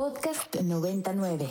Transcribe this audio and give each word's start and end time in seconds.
Podcast 0.00 0.56
99. 0.56 1.46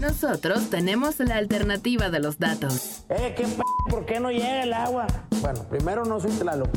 Nosotros 0.00 0.70
tenemos 0.70 1.18
la 1.18 1.36
alternativa 1.36 2.08
de 2.08 2.20
los 2.20 2.38
datos. 2.38 3.02
Eh, 3.10 3.34
¿qué 3.36 3.42
p 3.42 3.62
¿Por 3.90 4.06
qué 4.06 4.18
no 4.18 4.30
llega 4.30 4.62
el 4.62 4.72
agua? 4.72 5.06
Bueno, 5.42 5.64
primero 5.68 6.06
no 6.06 6.18
soy 6.18 6.30
Tlaloc. 6.30 6.70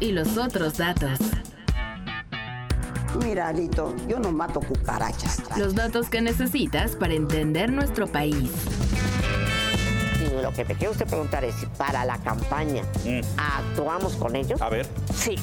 Y 0.00 0.12
los 0.12 0.38
otros 0.38 0.78
datos. 0.78 1.18
Mira, 3.22 3.48
Alito, 3.48 3.94
yo 4.08 4.18
no 4.18 4.32
mato 4.32 4.60
cucarachas. 4.60 5.42
Los 5.58 5.74
datos 5.74 6.08
que 6.08 6.22
necesitas 6.22 6.96
para 6.96 7.12
entender 7.12 7.70
nuestro 7.70 8.06
país. 8.06 8.50
Y 10.22 10.42
lo 10.42 10.50
que 10.54 10.64
te 10.64 10.74
quiero 10.76 10.92
usted 10.92 11.06
preguntar 11.06 11.44
es 11.44 11.56
si 11.56 11.66
para 11.66 12.06
la 12.06 12.16
campaña 12.16 12.84
actuamos 13.36 14.16
con 14.16 14.34
ellos. 14.34 14.62
A 14.62 14.70
ver. 14.70 14.86
Sí. 15.14 15.36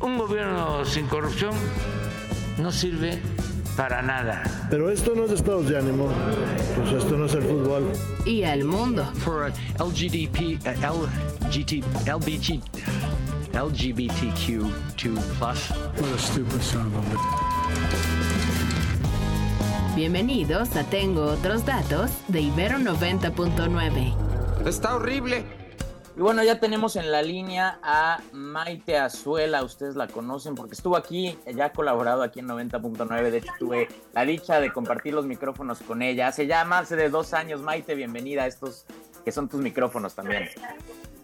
Un 0.00 0.16
gobierno 0.16 0.86
sin 0.86 1.06
corrupción 1.06 1.52
no 2.58 2.70
sirve 2.70 3.18
para 3.76 4.02
nada. 4.02 4.42
Pero 4.70 4.90
esto 4.90 5.14
no 5.14 5.24
es 5.24 5.32
estados 5.32 5.68
de 5.68 5.78
ánimo. 5.78 6.08
Pues 6.76 6.92
esto 6.92 7.16
no 7.16 7.26
es 7.26 7.34
el 7.34 7.42
fútbol. 7.42 7.92
Y 8.24 8.42
el 8.42 8.64
mundo. 8.64 9.04
For 9.16 9.52
LGDP, 9.78 10.58
uh, 10.64 11.06
LGT, 11.46 11.84
LBG, 12.06 12.60
LGBTQ2+. 13.52 14.70
What 15.40 16.14
a 16.14 16.18
stupid 16.18 16.60
son 16.60 16.86
of 16.86 17.04
Bienvenidos 19.96 20.74
a 20.76 20.82
Tengo 20.84 21.24
otros 21.24 21.64
datos 21.64 22.10
de 22.28 22.40
Ibero 22.40 22.78
90.9. 22.78 24.66
Está 24.66 24.96
horrible. 24.96 25.63
Y 26.16 26.20
bueno, 26.20 26.44
ya 26.44 26.60
tenemos 26.60 26.94
en 26.94 27.10
la 27.10 27.22
línea 27.22 27.80
a 27.82 28.20
Maite 28.32 28.98
Azuela, 28.98 29.64
ustedes 29.64 29.96
la 29.96 30.06
conocen 30.06 30.54
porque 30.54 30.74
estuvo 30.74 30.96
aquí, 30.96 31.36
ya 31.52 31.66
ha 31.66 31.72
colaborado 31.72 32.22
aquí 32.22 32.38
en 32.38 32.46
90.9, 32.46 33.30
de 33.30 33.38
hecho 33.38 33.52
tuve 33.58 33.88
la 34.12 34.24
dicha 34.24 34.60
de 34.60 34.72
compartir 34.72 35.12
los 35.12 35.26
micrófonos 35.26 35.80
con 35.80 36.02
ella. 36.02 36.28
Hace 36.28 36.46
ya 36.46 36.64
más 36.64 36.88
de 36.88 37.08
dos 37.08 37.34
años, 37.34 37.62
Maite, 37.62 37.96
bienvenida 37.96 38.44
a 38.44 38.46
estos 38.46 38.86
que 39.24 39.32
son 39.32 39.48
tus 39.48 39.60
micrófonos 39.60 40.14
también. 40.14 40.48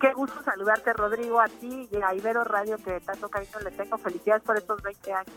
Qué 0.01 0.13
gusto 0.13 0.43
saludarte, 0.43 0.93
Rodrigo, 0.95 1.41
a 1.41 1.47
ti 1.47 1.89
y 1.93 1.97
a 1.97 2.15
Ibero 2.15 2.43
Radio, 2.43 2.77
que 2.79 2.99
tanto 3.01 3.29
cariño 3.29 3.61
le 3.63 3.71
tengo. 3.71 3.99
Felicidades 3.99 4.43
por 4.43 4.57
estos 4.57 4.83
20 4.83 5.13
años. 5.13 5.35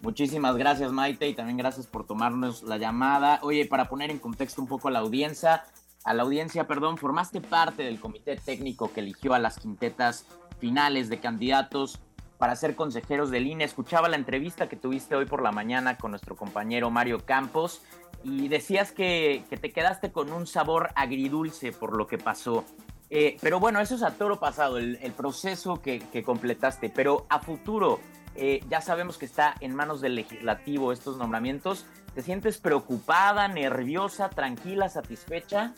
Muchísimas 0.00 0.56
gracias, 0.56 0.92
Maite, 0.92 1.28
y 1.28 1.34
también 1.34 1.56
gracias 1.58 1.86
por 1.86 2.06
tomarnos 2.06 2.62
la 2.62 2.78
llamada. 2.78 3.40
Oye, 3.42 3.66
para 3.66 3.88
poner 3.88 4.10
en 4.10 4.18
contexto 4.18 4.62
un 4.62 4.68
poco 4.68 4.88
a 4.88 4.90
la 4.92 5.00
audiencia, 5.00 5.64
a 6.04 6.12
la 6.12 6.22
audiencia, 6.22 6.66
perdón, 6.66 6.98
formaste 6.98 7.40
parte 7.40 7.82
del 7.82 7.98
comité 7.98 8.36
técnico 8.36 8.92
que 8.92 9.00
eligió 9.00 9.34
a 9.34 9.38
las 9.38 9.58
quintetas 9.58 10.26
finales 10.60 11.08
de 11.08 11.18
candidatos 11.18 11.98
para 12.38 12.56
ser 12.56 12.76
consejeros 12.76 13.30
del 13.30 13.46
INE. 13.46 13.64
Escuchaba 13.64 14.08
la 14.08 14.16
entrevista 14.16 14.68
que 14.68 14.76
tuviste 14.76 15.16
hoy 15.16 15.24
por 15.24 15.42
la 15.42 15.50
mañana 15.50 15.96
con 15.96 16.10
nuestro 16.10 16.36
compañero 16.36 16.90
Mario 16.90 17.24
Campos 17.24 17.80
y 18.22 18.48
decías 18.48 18.92
que, 18.92 19.44
te 19.48 19.72
quedaste 19.72 20.12
con 20.12 20.30
un 20.32 20.46
sabor 20.46 20.90
agridulce 20.94 21.72
por 21.72 21.96
lo 21.96 22.06
que 22.06 22.18
pasó. 22.18 22.64
Eh, 23.08 23.36
pero 23.40 23.60
bueno, 23.60 23.80
eso 23.80 23.94
es 23.94 24.02
a 24.02 24.12
toro 24.12 24.38
pasado, 24.40 24.78
el, 24.78 24.98
proceso 25.16 25.80
que, 25.80 26.22
completaste. 26.24 26.90
Pero 26.90 27.26
a 27.30 27.38
futuro, 27.38 28.00
eh, 28.34 28.60
ya 28.68 28.80
sabemos 28.80 29.16
que 29.16 29.24
está 29.24 29.54
en 29.60 29.74
manos 29.74 30.00
del 30.00 30.16
legislativo 30.16 30.92
estos 30.92 31.16
nombramientos. 31.16 31.86
¿Te 32.14 32.22
sientes 32.22 32.58
preocupada, 32.58 33.48
nerviosa, 33.48 34.28
tranquila, 34.30 34.88
satisfecha? 34.88 35.74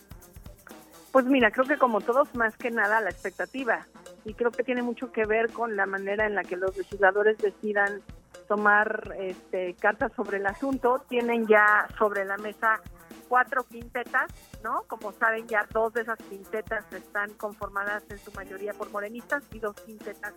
Pues 1.17 1.25
mira, 1.25 1.51
creo 1.51 1.65
que 1.65 1.79
como 1.79 2.03
todos, 2.03 2.35
más 2.35 2.59
que 2.59 2.71
nada 2.71 3.01
la 3.01 3.09
expectativa. 3.09 3.87
Y 4.27 4.35
creo 4.35 4.51
que 4.51 4.63
tiene 4.63 4.83
mucho 4.83 5.13
que 5.13 5.25
ver 5.25 5.51
con 5.51 5.75
la 5.75 5.87
manera 5.87 6.27
en 6.27 6.35
la 6.35 6.45
que 6.45 6.59
los 6.59 6.77
legisladores 6.77 7.39
decidan 7.39 8.03
tomar 8.47 9.15
este, 9.19 9.73
cartas 9.81 10.13
sobre 10.15 10.37
el 10.37 10.47
asunto. 10.47 11.03
Tienen 11.09 11.47
ya 11.47 11.89
sobre 11.97 12.27
la 12.27 12.37
mesa 12.37 12.83
cuatro 13.31 13.65
quintetas, 13.65 14.31
¿no? 14.63 14.83
Como 14.89 15.11
saben, 15.13 15.49
ya 15.49 15.67
dos 15.73 15.95
de 15.95 16.03
esas 16.03 16.19
quintetas 16.19 16.85
están 16.93 17.33
conformadas 17.33 18.03
en 18.11 18.19
su 18.19 18.31
mayoría 18.33 18.75
por 18.75 18.91
morenistas 18.91 19.43
y 19.53 19.59
dos 19.59 19.75
quintetas 19.87 20.35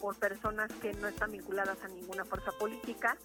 por 0.00 0.18
personas 0.18 0.72
que 0.82 0.94
no 0.94 1.06
están 1.06 1.30
vinculadas 1.30 1.78
a 1.84 1.86
ninguna 1.86 2.24
fuerza 2.24 2.50
política. 2.58 3.16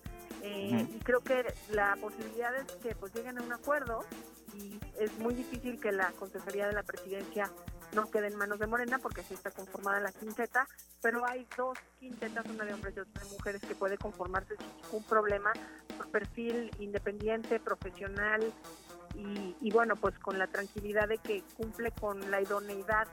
Eh, 0.44 0.86
y 0.94 1.00
creo 1.00 1.22
que 1.22 1.44
la 1.72 1.98
posibilidad 2.00 2.56
es 2.56 2.72
que 2.84 2.94
pues 2.94 3.16
lleguen 3.16 3.40
a 3.40 3.42
un 3.42 3.52
acuerdo 3.52 4.06
y 4.54 4.80
es 5.00 5.18
muy 5.20 5.34
difícil 5.34 5.80
que 5.80 5.92
la 5.92 6.12
Consejería 6.14 6.68
de 6.68 6.74
la 6.74 6.84
Presidencia 6.84 7.52
no 7.94 8.09
quede 8.09 8.28
en 8.28 8.36
manos 8.36 8.59
de 8.59 8.68
Morena 8.68 9.00
porque 9.00 9.22
así 9.22 9.34
está 9.34 9.52
conformada 9.52 10.00
la 10.00 10.12
quinteta, 10.12 10.68
pero 11.02 11.26
hay 11.28 11.46
dos 11.56 11.78
quintetas, 12.00 12.46
una 12.46 12.66
de 12.66 12.74
hombres 12.74 12.96
y 12.98 13.00
otra 13.02 13.24
de 13.24 13.30
mujeres, 13.30 13.62
que 13.62 13.76
puede 13.76 13.98
conformarse 13.98 14.56
sin 14.58 14.68
ningún 14.84 15.04
problema. 15.04 15.54
Por 15.98 16.09
perfil 16.09 16.72
independiente, 16.80 17.59
profesional 17.59 18.42
y, 19.16 19.56
y 19.62 19.72
bueno, 19.72 19.96
pues 19.96 20.18
con 20.20 20.40
la 20.40 20.48
tranquilidad 20.48 21.08
de 21.08 21.20
que 21.20 21.44
cumple 21.56 21.92
con 21.92 22.31
la 22.31 22.42
idoneidad 22.42 23.08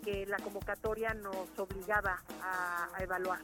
que 0.00 0.26
la 0.26 0.38
convocatoria 0.38 1.14
nos 1.14 1.58
obligaba 1.58 2.22
a, 2.42 3.02
evaluar. 3.02 3.40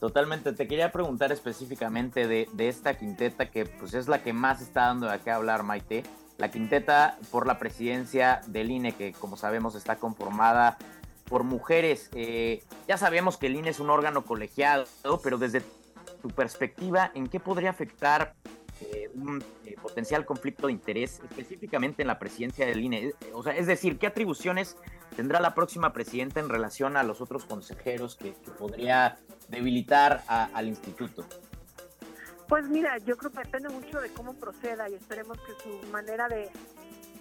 Totalmente, 0.00 0.52
te 0.52 0.68
quería 0.68 0.92
preguntar 0.92 1.32
específicamente 1.32 2.26
de, 2.26 2.48
esta 2.58 2.96
quinteta 2.96 3.50
que 3.50 3.66
pues 3.66 3.94
es 3.94 4.08
la 4.08 4.22
que 4.22 4.32
más 4.32 4.60
está 4.60 4.82
dando 4.82 5.08
de 5.08 5.18
qué 5.20 5.30
hablar 5.30 5.64
Maite, 5.64 6.04
la 6.38 6.50
quinteta 6.50 7.18
por 7.30 7.46
la 7.46 7.58
presidencia 7.58 8.40
del 8.46 8.70
INE 8.70 8.92
que 8.92 9.12
como 9.12 9.36
sabemos 9.36 9.74
está 9.74 9.96
conformada 9.96 10.78
por 11.28 11.44
mujeres. 11.44 12.08
Eh, 12.14 12.62
ya 12.86 12.96
sabemos 12.96 13.36
que 13.36 13.48
el 13.48 13.56
INE 13.56 13.70
es 13.70 13.80
un 13.80 13.90
órgano 13.90 14.24
colegiado, 14.24 14.86
pero 15.22 15.36
desde 15.36 15.62
tu 16.22 16.28
perspectiva, 16.30 17.10
¿en 17.14 17.28
qué 17.28 17.38
podría 17.38 17.70
afectar 17.70 18.34
eh, 18.80 19.10
un 19.14 19.44
eh, 19.64 19.76
potencial 19.82 20.24
conflicto 20.24 20.68
de 20.68 20.72
interés 20.72 21.20
específicamente 21.28 22.02
en 22.02 22.08
la 22.08 22.18
presidencia 22.18 22.66
del 22.66 22.80
INE? 22.80 23.12
O 23.34 23.42
sea, 23.42 23.56
es 23.56 23.66
decir, 23.66 23.98
¿qué 23.98 24.06
atribuciones 24.06 24.76
tendrá 25.16 25.40
la 25.40 25.54
próxima 25.54 25.92
presidenta 25.92 26.40
en 26.40 26.48
relación 26.48 26.96
a 26.96 27.02
los 27.02 27.20
otros 27.20 27.44
consejeros 27.44 28.16
que, 28.16 28.32
podría 28.58 29.18
debilitar 29.48 30.22
al 30.28 30.68
instituto? 30.68 31.26
Pues 32.48 32.66
mira, 32.66 32.96
yo 32.98 33.16
creo 33.18 33.30
que 33.30 33.40
depende 33.40 33.68
mucho 33.68 34.00
de 34.00 34.10
cómo 34.14 34.32
proceda 34.32 34.88
y 34.88 34.94
esperemos 34.94 35.38
que 35.40 35.52
su 35.62 35.86
manera 35.92 36.28
de, 36.28 36.50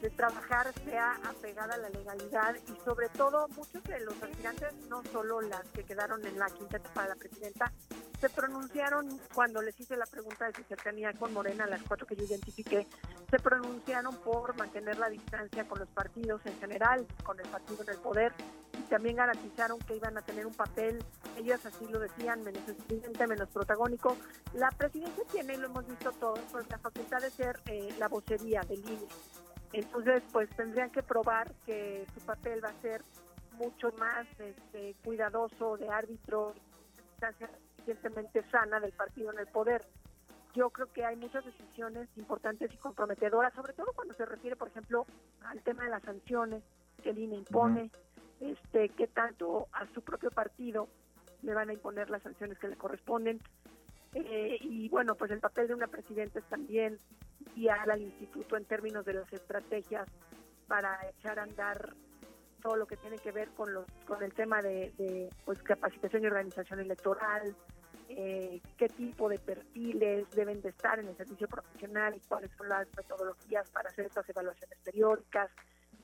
de 0.02 0.10
trabajar 0.12 0.74
sea 0.86 1.20
apegada 1.26 1.76
a 1.76 1.78
la 1.78 1.90
legalidad 1.90 2.56
y 2.56 2.86
sobre 2.86 3.10
todo 3.10 3.50
muchos 3.50 3.84
de 3.84 4.00
los 4.00 4.22
aspirantes, 4.24 4.74
no 4.90 5.04
solo 5.12 5.42
las 5.42 5.68
que 5.70 5.84
quedaron 5.84 6.26
en 6.26 6.40
la 6.40 6.46
quinteta 6.48 6.90
para 6.94 7.10
la 7.10 7.16
presidenta, 7.16 7.74
se 8.22 8.30
pronunciaron 8.30 9.20
cuando 9.34 9.62
les 9.62 9.80
hice 9.80 9.98
la 9.98 10.06
pregunta 10.06 10.46
de 10.46 10.54
su 10.54 10.64
cercanía 10.64 11.12
con 11.14 11.34
Morena, 11.34 11.68
las 11.68 11.84
cuatro 11.84 12.08
que 12.08 12.16
yo 12.16 12.24
identifiqué, 12.24 12.88
se 13.30 13.40
pronunciaron 13.40 14.16
por 14.18 14.56
mantener 14.56 14.98
la 14.98 15.10
distancia 15.10 15.68
con 15.68 15.80
los 15.80 15.90
partidos 15.90 16.42
en 16.46 16.58
general, 16.60 17.06
con 17.24 17.38
el 17.40 17.48
partido 17.50 17.84
en 17.84 17.90
el 17.90 17.98
poder, 17.98 18.34
también 18.90 19.16
garantizaron 19.16 19.80
que 19.80 19.96
iban 19.96 20.18
a 20.18 20.22
tener 20.22 20.46
un 20.46 20.54
papel, 20.54 21.04
ellos 21.38 21.66
así 21.66 21.86
lo 21.88 22.00
decían, 22.00 22.44
menos 22.44 22.64
evidente, 22.68 23.28
menos 23.28 23.50
protagónico. 23.50 24.18
La 24.54 24.70
presidencia 24.72 25.24
tiene, 25.32 25.54
y 25.54 25.58
lo 25.58 25.68
hemos 25.68 25.88
visto 25.88 26.12
todos, 26.14 26.40
pues 26.52 26.70
la 26.70 26.78
facultad 26.78 27.20
de 27.20 27.30
ser 27.30 27.60
eh, 27.66 27.94
la 28.00 28.08
vocería 28.08 28.62
del 28.62 28.80
INE. 28.80 29.08
Entonces, 29.74 30.24
pues 30.32 30.50
tendrían 30.56 30.90
que 30.92 31.04
probar 31.04 31.54
que 31.66 32.06
su 32.14 32.22
papel 32.22 32.64
va 32.64 32.70
a 32.70 32.82
ser 32.82 33.02
mucho 33.58 33.92
más 34.00 34.26
este, 34.40 34.96
cuidadoso 35.04 35.78
de 35.78 35.90
árbitro, 35.90 36.54
suficientemente 37.76 38.44
sana 38.50 38.80
del 38.80 38.92
partido 38.94 39.32
en 39.32 39.40
el 39.40 39.48
poder. 39.48 39.86
Yo 40.54 40.70
creo 40.70 40.92
que 40.92 41.06
hay 41.06 41.16
muchas 41.16 41.46
decisiones 41.46 42.08
importantes 42.16 42.72
y 42.74 42.78
comprometedoras, 42.78 43.54
sobre 43.54 43.74
todo 43.74 43.92
cuando 43.94 44.14
se 44.14 44.26
refiere, 44.26 44.56
por 44.56 44.70
ejemplo, 44.70 45.06
al 45.42 45.62
tema 45.62 45.84
de 45.84 45.90
las 45.90 46.04
sanciones 46.04 46.64
que 47.04 47.12
el 47.12 47.20
INE 47.20 47.36
impone, 47.38 47.92
este, 48.40 48.90
qué 48.90 49.08
tanto 49.08 49.68
a 49.72 49.88
su 49.94 50.02
propio 50.02 50.32
partido 50.32 50.88
le 51.42 51.54
van 51.54 51.70
a 51.70 51.74
imponer 51.74 52.10
las 52.10 52.24
sanciones 52.24 52.58
que 52.60 52.68
le 52.68 52.76
corresponden. 52.76 53.40
Eh, 54.14 54.58
y 54.62 54.90
bueno, 54.90 55.16
pues 55.16 55.32
el 55.32 55.40
papel 55.40 55.68
de 55.68 55.76
una 55.76 55.88
presidenta 55.88 56.40
es 56.40 56.46
también 56.46 57.00
guiar 57.56 57.90
al 57.90 58.02
instituto 58.02 58.58
en 58.58 58.66
términos 58.66 59.06
de 59.06 59.14
las 59.14 59.32
estrategias 59.32 60.08
para 60.68 60.98
echar 61.10 61.40
a 61.40 61.44
andar 61.44 61.94
todo 62.62 62.76
lo 62.76 62.88
que 62.88 62.98
tiene 62.98 63.18
que 63.18 63.32
ver 63.32 63.50
con 63.50 63.74
los 63.74 63.86
con 64.06 64.22
el 64.24 64.34
tema 64.34 64.62
de, 64.62 65.30
pues, 65.46 65.62
capacitación 65.62 66.24
y 66.24 66.28
organización 66.28 66.80
electoral, 66.80 67.56
eh, 68.10 68.62
qué 68.78 68.88
tipo 68.88 69.30
de 69.30 69.38
perfiles 69.38 70.30
deben 70.32 70.62
de 70.62 70.70
estar 70.70 71.00
en 71.00 71.08
el 71.08 71.18
servicio 71.18 71.48
profesional 71.48 72.16
y 72.16 72.20
cuáles 72.28 72.52
son 72.58 72.70
las 72.70 72.88
metodologías 72.96 73.70
para 73.72 73.90
hacer 73.90 74.06
estas 74.06 74.28
evaluaciones 74.30 74.78
periódicas. 74.84 75.52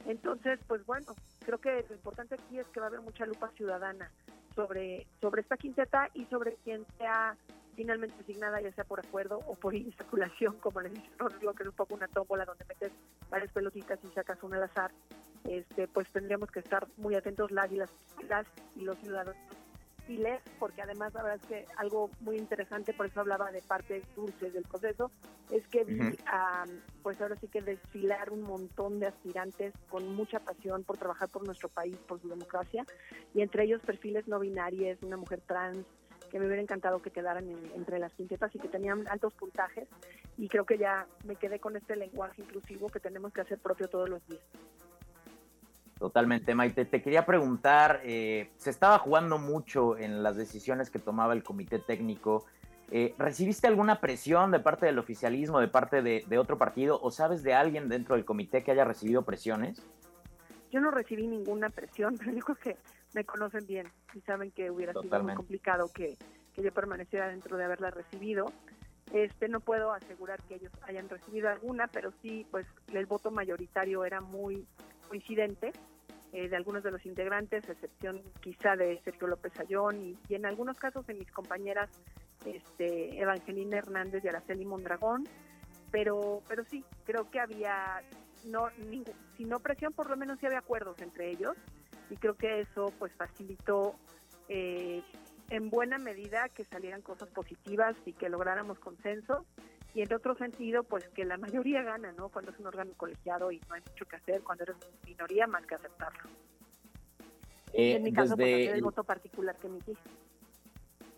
Entonces, 0.05 0.59
pues 0.67 0.85
bueno, 0.85 1.15
creo 1.45 1.59
que 1.59 1.85
lo 1.88 1.95
importante 1.95 2.35
aquí 2.35 2.59
es 2.59 2.67
que 2.67 2.79
va 2.79 2.88
a 2.88 2.89
haber 2.89 3.01
mucha 3.01 3.25
lupa 3.25 3.50
ciudadana 3.55 4.11
sobre, 4.55 5.07
sobre 5.21 5.41
esta 5.41 5.57
quinteta 5.57 6.09
y 6.13 6.25
sobre 6.25 6.55
quién 6.63 6.85
sea 6.97 7.35
finalmente 7.75 8.15
asignada, 8.19 8.61
ya 8.61 8.71
sea 8.71 8.83
por 8.83 9.00
acuerdo 9.00 9.39
o 9.47 9.55
por 9.55 9.73
insaculación, 9.75 10.57
como 10.59 10.81
les 10.81 10.94
dice 10.94 11.09
Rodrigo, 11.17 11.53
que 11.53 11.63
es 11.63 11.69
un 11.69 11.75
poco 11.75 11.95
una 11.95 12.07
tómbola 12.07 12.45
donde 12.45 12.65
metes 12.65 12.91
varias 13.29 13.51
pelotitas 13.51 14.00
y 14.03 14.07
sacas 14.13 14.41
una 14.44 14.57
al 14.57 14.63
azar, 14.63 14.91
este, 15.45 15.88
pues 15.88 16.07
tendríamos 16.11 16.51
que 16.51 16.59
estar 16.59 16.88
muy 16.97 17.15
atentos 17.15 17.51
las 17.51 17.71
y 17.71 17.75
las 17.75 17.89
y 18.75 18.81
los 18.81 18.97
ciudadanos 19.00 19.35
porque 20.59 20.81
además 20.81 21.13
la 21.13 21.23
verdad 21.23 21.39
es 21.41 21.47
que 21.47 21.65
algo 21.77 22.09
muy 22.19 22.38
interesante, 22.38 22.94
por 22.94 23.05
eso 23.05 23.19
hablaba 23.21 23.51
de 23.51 23.61
partes 23.61 24.03
dulces 24.15 24.53
del 24.53 24.63
proceso, 24.65 25.11
es 25.50 25.65
que 25.67 25.83
vi, 25.83 26.00
Ujú. 26.00 26.15
a, 26.27 26.65
pues 27.01 27.19
ahora 27.21 27.35
sí 27.39 27.47
que 27.47 27.61
desfilar 27.61 28.29
un 28.31 28.41
montón 28.41 29.00
de 29.00 29.07
aspirantes 29.07 29.73
con 29.89 30.05
mucha 30.15 30.39
pasión 30.39 30.83
por 30.83 30.97
trabajar 30.97 31.29
por 31.29 31.45
nuestro 31.45 31.69
país, 31.69 31.97
por 32.07 32.19
su 32.21 32.27
democracia, 32.27 32.85
y 33.33 33.41
entre 33.41 33.63
ellos 33.63 33.81
perfiles 33.81 34.27
no 34.27 34.39
binarios, 34.39 35.01
una 35.03 35.17
mujer 35.17 35.41
trans, 35.47 35.85
que 36.31 36.39
me 36.39 36.47
hubiera 36.47 36.61
encantado 36.61 37.00
que 37.01 37.11
quedaran 37.11 37.47
en- 37.47 37.71
entre 37.75 38.00
las 38.00 38.11
quintetas 38.13 38.53
y 38.55 38.59
que 38.59 38.67
tenían 38.67 39.07
altos 39.07 39.33
puntajes, 39.35 39.88
y 40.38 40.50
creo 40.50 40.65
que 40.65 40.77
ya 40.77 41.07
me 41.23 41.35
quedé 41.35 41.59
con 41.59 41.75
este 41.75 41.95
lenguaje 41.95 42.41
inclusivo 42.41 42.89
que 42.89 43.00
tenemos 43.00 43.31
que 43.33 43.41
hacer 43.41 43.59
propio 43.59 43.88
todos 43.88 44.09
los 44.09 44.25
días. 44.27 44.41
Totalmente, 46.03 46.53
Maite. 46.53 46.83
Te 46.83 47.01
quería 47.01 47.25
preguntar, 47.25 48.01
eh, 48.03 48.51
se 48.57 48.71
estaba 48.71 49.00
jugando 49.00 49.38
mucho 49.38 49.97
en 49.97 50.21
las 50.21 50.35
decisiones 50.35 50.89
que 50.89 51.00
tomaba 51.00 51.31
el 51.31 51.44
comité 51.44 51.79
técnico. 51.79 52.44
Eh, 52.91 53.15
¿Recibiste 53.17 53.67
alguna 53.67 54.01
presión 54.01 54.51
de 54.51 54.59
parte 54.59 54.85
del 54.85 55.00
oficialismo, 55.00 55.61
de 55.61 55.69
parte 55.69 56.01
de, 56.01 56.25
de 56.27 56.38
otro 56.38 56.57
partido, 56.57 57.00
o 57.01 57.09
sabes 57.09 57.41
de 57.41 57.53
alguien 57.53 57.88
dentro 57.88 58.17
del 58.17 58.25
comité 58.25 58.65
que 58.65 58.71
haya 58.71 58.83
recibido 58.83 59.21
presiones? 59.21 59.81
Yo 60.71 60.81
no 60.81 60.91
recibí 60.91 61.25
ninguna 61.25 61.69
presión, 61.69 62.17
pero 62.19 62.33
yo 62.33 62.41
creo 62.41 62.57
que 62.57 62.77
me 63.13 63.23
conocen 63.23 63.65
bien 63.65 63.88
y 64.13 64.19
saben 64.19 64.51
que 64.51 64.71
hubiera 64.71 64.91
sido 64.91 65.23
muy 65.23 65.35
complicado 65.35 65.89
que, 65.94 66.17
que 66.53 66.63
yo 66.63 66.73
permaneciera 66.73 67.29
dentro 67.29 67.55
de 67.55 67.63
haberla 67.63 67.91
recibido. 67.91 68.51
Este 69.13 69.47
no 69.47 69.61
puedo 69.61 69.94
asegurar 69.94 70.44
que 70.50 70.55
ellos 70.55 70.73
hayan 70.81 71.07
recibido 71.07 71.47
alguna, 71.47 71.88
pero 71.88 72.11
sí, 72.21 72.45
pues 72.51 72.67
el 72.91 73.05
voto 73.05 73.31
mayoritario 73.31 74.03
era 74.03 74.19
muy 74.19 74.67
coincidente 75.07 75.71
eh, 76.33 76.50
de 76.50 76.56
algunos 76.56 76.83
de 76.83 76.89
los 76.89 77.06
integrantes, 77.06 77.69
a 77.69 77.74
excepción 77.74 78.21
quizá 78.41 78.75
de 78.75 79.00
Sergio 79.03 79.27
López 79.27 79.53
Ayón 79.59 80.01
y, 80.01 80.18
en 80.33 80.47
algunos 80.47 80.80
casos 80.80 81.06
de 81.06 81.13
mis 81.13 81.31
compañeras 81.31 81.89
este, 82.44 83.21
Evangelina 83.21 83.77
Hernández 83.77 84.25
y 84.25 84.30
Araceli 84.30 84.65
Mondragón, 84.65 85.27
pero, 85.91 86.41
pero 86.47 86.65
sí, 86.65 86.83
creo 87.06 87.30
que 87.30 87.39
había, 87.39 88.01
no, 88.45 88.68
si 89.38 89.45
no 89.45 89.59
presión, 89.59 89.94
por 89.94 90.09
lo 90.09 90.18
menos 90.18 90.39
sí 90.39 90.47
había 90.47 90.57
acuerdos 90.57 91.00
entre 91.03 91.30
ellos 91.30 91.56
y 92.09 92.18
creo 92.18 92.36
que 92.36 92.62
eso 92.62 92.91
pues 92.97 93.13
facilitó 93.13 93.95
eh, 94.50 95.03
en 95.51 95.69
buena 95.69 96.00
medida 96.00 96.50
que 96.50 96.65
salieran 96.65 97.03
cosas 97.03 97.29
positivas 97.29 97.95
y 98.06 98.13
que 98.13 98.27
lográramos 98.27 98.79
consenso 98.79 99.45
y 99.94 100.01
en 100.01 100.13
otro 100.13 100.36
sentido 100.36 100.84
pues 100.84 101.07
que 101.10 101.25
la 101.25 101.38
mayoría 101.38 101.84
gana, 101.84 102.12
¿no? 102.13 102.30
Cuando 102.30 102.51
es 102.51 102.60
un 102.60 102.68
órgano 102.68 102.92
colegiado 102.98 103.51
y 103.51 103.60
no 103.69 103.75
hay 103.75 103.81
mucho 103.88 104.06
que 104.06 104.16
hacer, 104.16 104.42
cuando 104.42 104.63
eres 104.63 104.75
minoría 105.06 105.48
más 105.48 105.66
que 105.66 105.75
aceptarlo. 105.75 106.30
Eh, 107.74 107.95
en 107.95 108.04
mi 108.04 108.13
caso 108.13 108.36
pues 108.36 108.48
desde 108.50 108.69
el 108.69 108.75
el- 108.78 108.81
voto 108.84 109.04
particular 109.04 109.56
que 109.57 109.68
emití. 109.68 109.94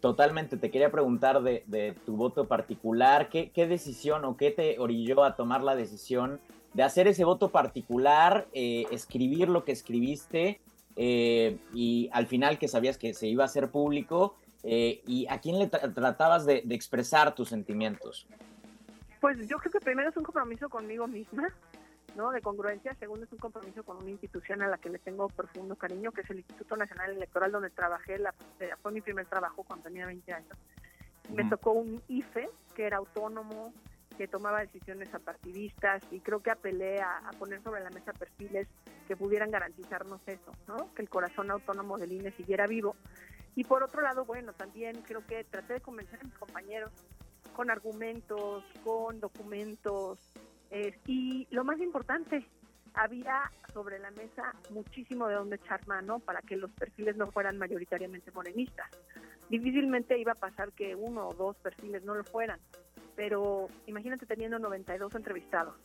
Totalmente, 0.01 0.57
te 0.57 0.69
quería 0.69 0.91
preguntar 0.91 1.41
de, 1.41 1.63
de 1.65 1.95
tu 2.05 2.15
voto 2.15 2.47
particular, 2.47 3.27
¿qué, 3.29 3.49
qué 3.49 3.65
decisión 3.65 4.23
o 4.25 4.37
qué 4.37 4.51
te 4.51 4.77
orilló 4.77 5.23
a 5.23 5.35
tomar 5.35 5.63
la 5.63 5.75
decisión 5.75 6.39
de 6.73 6.83
hacer 6.83 7.07
ese 7.07 7.23
voto 7.23 7.49
particular, 7.49 8.45
eh, 8.53 8.85
escribir 8.91 9.49
lo 9.49 9.63
que 9.63 9.71
escribiste 9.71 10.59
eh, 10.95 11.57
y 11.73 12.09
al 12.11 12.27
final 12.27 12.59
que 12.59 12.67
sabías 12.67 12.97
que 12.99 13.13
se 13.13 13.27
iba 13.27 13.43
a 13.43 13.47
hacer 13.47 13.71
público 13.71 14.35
eh, 14.63 15.01
y 15.07 15.25
a 15.27 15.39
quién 15.39 15.57
le 15.57 15.71
tra- 15.71 15.91
tratabas 15.93 16.45
de, 16.45 16.61
de 16.63 16.75
expresar 16.75 17.33
tus 17.33 17.49
sentimientos? 17.49 18.27
Pues 19.25 19.39
yo 19.47 19.57
creo 19.57 19.71
que 19.71 19.79
primero 19.79 20.07
es 20.07 20.17
un 20.17 20.23
compromiso 20.23 20.69
conmigo 20.69 21.07
misma, 21.07 21.51
¿no? 22.15 22.29
De 22.29 22.41
congruencia. 22.41 22.93
Segundo 22.99 23.25
es 23.25 23.31
un 23.31 23.39
compromiso 23.39 23.81
con 23.81 23.97
una 23.97 24.11
institución 24.11 24.61
a 24.61 24.67
la 24.67 24.77
que 24.77 24.87
le 24.87 24.99
tengo 24.99 25.29
profundo 25.29 25.75
cariño, 25.75 26.11
que 26.11 26.21
es 26.21 26.29
el 26.29 26.37
Instituto 26.37 26.77
Nacional 26.77 27.09
Electoral, 27.09 27.51
donde 27.51 27.71
trabajé, 27.71 28.19
la, 28.19 28.35
eh, 28.59 28.69
fue 28.83 28.91
mi 28.91 29.01
primer 29.01 29.25
trabajo 29.25 29.63
cuando 29.63 29.85
tenía 29.85 30.05
20 30.05 30.31
años. 30.31 30.55
Me 31.33 31.43
tocó 31.49 31.71
un 31.71 32.03
IFE, 32.07 32.51
que 32.75 32.85
era 32.85 32.97
autónomo, 32.97 33.73
que 34.15 34.27
tomaba 34.27 34.59
decisiones 34.59 35.11
apartidistas 35.11 36.03
y 36.11 36.19
creo 36.19 36.43
que 36.43 36.51
apelé 36.51 37.01
a, 37.01 37.17
a 37.27 37.31
poner 37.31 37.63
sobre 37.63 37.81
la 37.81 37.89
mesa 37.89 38.13
perfiles 38.13 38.67
que 39.07 39.17
pudieran 39.17 39.49
garantizarnos 39.49 40.21
eso, 40.27 40.51
¿no? 40.67 40.93
Que 40.93 41.01
el 41.01 41.09
corazón 41.09 41.49
autónomo 41.49 41.97
del 41.97 42.11
INE 42.11 42.31
siguiera 42.33 42.67
vivo. 42.67 42.95
Y 43.55 43.63
por 43.63 43.81
otro 43.81 44.03
lado, 44.03 44.23
bueno, 44.23 44.53
también 44.53 45.01
creo 45.01 45.25
que 45.25 45.43
traté 45.45 45.73
de 45.73 45.81
convencer 45.81 46.19
a 46.19 46.25
mis 46.25 46.37
compañeros 46.37 46.91
con 47.55 47.71
argumentos, 47.71 48.63
con 48.83 49.19
documentos, 49.19 50.19
eh, 50.69 50.97
y 51.07 51.47
lo 51.51 51.63
más 51.63 51.79
importante, 51.79 52.45
había 52.93 53.51
sobre 53.73 53.99
la 53.99 54.11
mesa 54.11 54.53
muchísimo 54.69 55.27
de 55.27 55.35
dónde 55.35 55.55
echar 55.57 55.85
mano 55.87 56.19
para 56.19 56.41
que 56.41 56.55
los 56.55 56.71
perfiles 56.71 57.15
no 57.17 57.27
fueran 57.27 57.57
mayoritariamente 57.57 58.31
morenistas. 58.31 58.89
Difícilmente 59.49 60.17
iba 60.17 60.33
a 60.33 60.35
pasar 60.35 60.71
que 60.73 60.95
uno 60.95 61.29
o 61.29 61.33
dos 61.33 61.55
perfiles 61.57 62.03
no 62.03 62.15
lo 62.15 62.23
fueran, 62.23 62.59
pero 63.15 63.67
imagínate 63.85 64.25
teniendo 64.25 64.59
92 64.59 65.13
entrevistados 65.15 65.75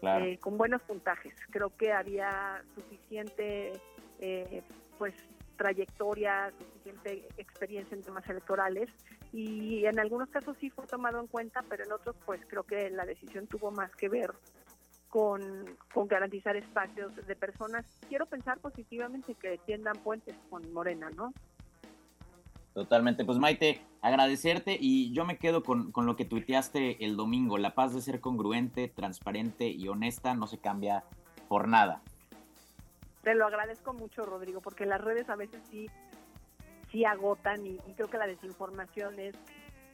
Claro. 0.00 0.24
eh, 0.24 0.38
con 0.38 0.58
buenos 0.58 0.82
puntajes. 0.82 1.34
Creo 1.50 1.70
que 1.76 1.92
había 1.92 2.62
suficiente 2.74 3.72
eh, 4.20 4.62
pues 4.98 5.14
trayectoria, 5.56 6.52
suficiente 6.58 7.28
experiencia 7.36 7.96
en 7.96 8.02
temas 8.02 8.28
electorales 8.28 8.90
y 9.34 9.84
en 9.84 9.98
algunos 9.98 10.28
casos 10.28 10.56
sí 10.60 10.70
fue 10.70 10.86
tomado 10.86 11.18
en 11.18 11.26
cuenta, 11.26 11.64
pero 11.68 11.84
en 11.84 11.90
otros 11.90 12.14
pues 12.24 12.40
creo 12.46 12.62
que 12.62 12.88
la 12.90 13.04
decisión 13.04 13.48
tuvo 13.48 13.72
más 13.72 13.94
que 13.96 14.08
ver 14.08 14.32
con, 15.08 15.76
con 15.92 16.06
garantizar 16.06 16.56
espacios 16.56 17.16
de 17.16 17.34
personas. 17.34 17.84
Quiero 18.08 18.26
pensar 18.26 18.58
positivamente 18.58 19.34
que 19.34 19.58
tiendan 19.66 19.96
puentes 19.96 20.36
con 20.48 20.72
Morena, 20.72 21.10
¿no? 21.16 21.32
Totalmente. 22.74 23.24
Pues 23.24 23.38
Maite, 23.38 23.80
agradecerte 24.02 24.76
y 24.80 25.12
yo 25.12 25.24
me 25.24 25.36
quedo 25.36 25.64
con, 25.64 25.90
con 25.90 26.06
lo 26.06 26.14
que 26.14 26.24
tuiteaste 26.24 27.04
el 27.04 27.16
domingo. 27.16 27.58
La 27.58 27.74
paz 27.74 27.92
de 27.92 28.02
ser 28.02 28.20
congruente, 28.20 28.86
transparente 28.86 29.66
y 29.66 29.88
honesta 29.88 30.34
no 30.34 30.46
se 30.46 30.58
cambia 30.58 31.02
por 31.48 31.66
nada. 31.66 32.02
Te 33.24 33.34
lo 33.34 33.46
agradezco 33.46 33.94
mucho, 33.94 34.26
Rodrigo, 34.26 34.60
porque 34.60 34.84
las 34.84 35.00
redes 35.00 35.28
a 35.30 35.34
veces 35.34 35.60
sí, 35.70 35.88
sí 36.94 37.04
agotan 37.04 37.66
y, 37.66 37.70
y 37.88 37.92
creo 37.94 38.08
que 38.08 38.18
la 38.18 38.26
desinformación 38.28 39.18
es 39.18 39.34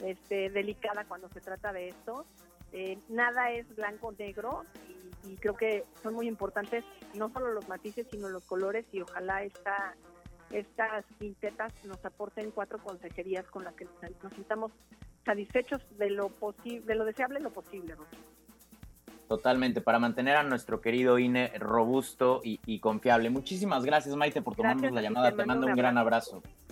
este, 0.01 0.51
delicada 0.51 1.07
cuando 1.07 1.31
se 1.31 1.41
trata 1.41 1.73
de 1.73 1.89
esto. 1.89 2.27
Eh, 2.73 2.99
nada 3.09 3.51
es 3.51 3.75
blanco 3.75 4.09
o 4.09 4.13
negro 4.13 4.65
y, 5.25 5.33
y 5.33 5.37
creo 5.37 5.57
que 5.57 5.85
son 6.03 6.13
muy 6.13 6.29
importantes 6.29 6.85
no 7.15 7.33
solo 7.33 7.53
los 7.53 7.67
matices, 7.69 8.07
sino 8.11 8.29
los 8.29 8.45
colores 8.45 8.85
y 8.93 9.01
ojalá 9.01 9.43
esta, 9.43 9.97
estas 10.51 11.07
quintetas 11.19 11.73
nos 11.85 12.05
aporten 12.05 12.51
cuatro 12.51 12.79
consejerías 12.79 13.47
con 13.47 13.65
las 13.65 13.75
que 13.75 13.87
nos, 14.23 14.33
sintamos 14.35 14.71
satisfechos 15.25 15.81
de 15.97 16.11
lo 16.11 16.29
posible, 16.29 16.83
de 16.83 16.95
lo 16.95 17.07
deseable 17.07 17.41
lo 17.41 17.51
posible. 17.51 17.95
Totalmente, 19.27 19.81
para 19.81 19.99
mantener 19.99 20.37
a 20.37 20.43
nuestro 20.43 20.83
querido 20.83 21.19
INE 21.19 21.53
robusto 21.59 22.43
y, 22.45 22.61
y 22.67 22.79
confiable. 22.79 23.31
Muchísimas 23.31 23.87
gracias, 23.87 24.15
Maite, 24.17 24.43
por 24.43 24.55
tomarnos 24.55 24.83
Gracias 24.83 24.95
la 24.95 25.03
llamada. 25.03 25.35
te 25.35 25.47
mando 25.47 25.67
un 25.67 25.77
gran 25.77 25.97
abrazo. 25.97 26.43